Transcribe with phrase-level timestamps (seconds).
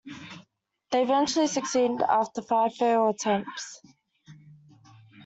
[0.89, 3.83] They eventually succeeded after five failed attempts